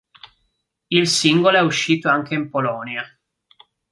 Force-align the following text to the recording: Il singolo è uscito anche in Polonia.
Il 0.89 1.07
singolo 1.07 1.57
è 1.57 1.61
uscito 1.61 2.09
anche 2.09 2.33
in 2.33 2.49
Polonia. 2.49 3.03